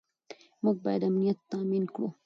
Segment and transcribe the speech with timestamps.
[0.63, 2.07] موږ باید امنیت تامین کړو.